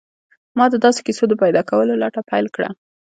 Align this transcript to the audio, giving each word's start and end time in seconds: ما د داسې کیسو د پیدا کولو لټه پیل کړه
ما 0.57 0.65
د 0.73 0.75
داسې 0.85 1.01
کیسو 1.07 1.23
د 1.29 1.33
پیدا 1.43 1.61
کولو 1.69 1.93
لټه 2.03 2.21
پیل 2.29 2.45
کړه 2.55 2.69